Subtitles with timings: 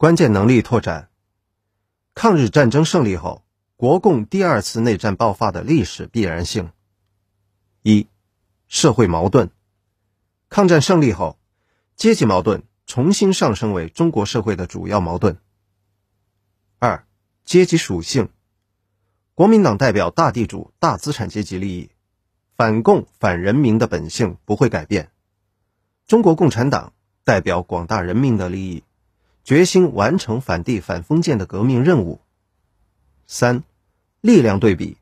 [0.00, 1.10] 关键能力拓展。
[2.14, 3.44] 抗日战争胜利后，
[3.76, 6.70] 国共第二次内战爆发的历史必然性。
[7.82, 8.08] 一、
[8.66, 9.50] 社会矛盾。
[10.48, 11.38] 抗战胜利后，
[11.96, 15.36] 阶级矛盾重新上升为中国社会的主要矛盾。
[16.78, 17.06] 二、
[17.44, 18.30] 阶级属性。
[19.34, 21.90] 国民党代表大地主、大资产阶级利益，
[22.56, 25.10] 反共反人民的本性不会改变。
[26.06, 28.82] 中国共产党代表广大人民的利益。
[29.44, 32.20] 决心完成反帝反封建的革命任务。
[33.26, 33.62] 三、
[34.20, 34.96] 力量对比，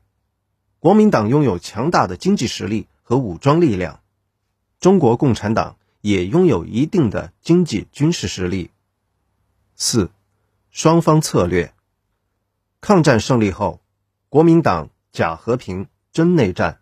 [0.79, 4.01] 国民党拥有强大的经济实力和武装力量，
[4.79, 8.71] 中国共产党也拥有一定的经济军事实力。
[9.75, 10.11] 四、
[10.69, 11.73] 双方策略，
[12.81, 13.81] 抗战胜利后，
[14.29, 16.79] 国民党假和平真内战，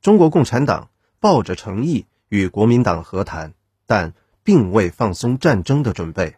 [0.00, 3.54] 中国共产党抱着诚意与国民党和谈，
[3.86, 6.36] 但并未放松战争的准备。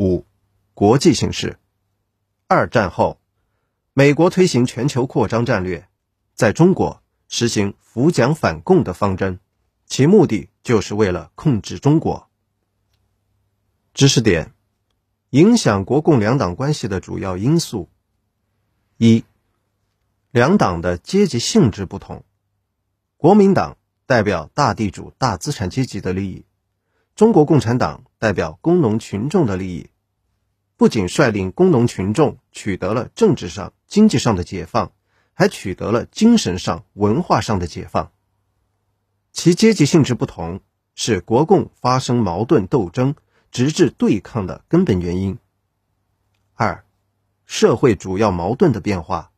[0.00, 0.24] 五、
[0.72, 1.58] 国际形势。
[2.46, 3.20] 二战后，
[3.92, 5.90] 美国推行全球扩张战略，
[6.32, 9.40] 在中国实行扶蒋反共的方针，
[9.84, 12.30] 其目的就是为了控制中国。
[13.92, 14.54] 知识点：
[15.28, 17.90] 影响国共两党关系的主要因素。
[18.96, 19.22] 一、
[20.30, 22.24] 两党的阶级性质不同，
[23.18, 23.76] 国民党
[24.06, 26.46] 代表大地主、大资产阶级的利益。
[27.20, 29.90] 中国共产党代表工农群众的利益，
[30.78, 34.92] 不仅率领工农群众取得了政治上、经济上的解放，
[35.34, 38.10] 还取得了精神上、文化上的解放。
[39.32, 40.60] 其阶级性质不同，
[40.94, 43.14] 是国共发生矛盾斗争、
[43.50, 45.36] 直至对抗的根本原因。
[46.54, 46.86] 二、
[47.44, 49.30] 社会主要矛盾的变化。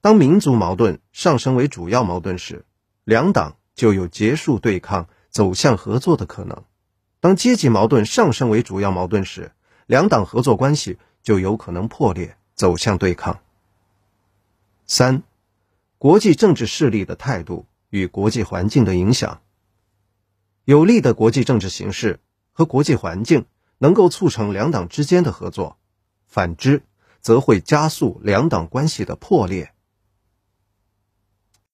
[0.00, 2.64] 当民族矛盾上升为主要矛盾时，
[3.04, 6.64] 两党就有结束对抗、走向合作的可能。
[7.20, 9.50] 当阶级矛盾上升为主要矛盾时，
[9.86, 13.40] 两党合作关系就有可能破裂，走向对抗。
[14.86, 15.22] 三、
[15.98, 19.40] 国际政治势力的态度与国际环境的影响。
[20.64, 22.20] 有利的国际政治形势
[22.52, 23.46] 和国际环境
[23.78, 25.76] 能够促成两党之间的合作，
[26.26, 26.82] 反之
[27.20, 29.72] 则会加速两党关系的破裂。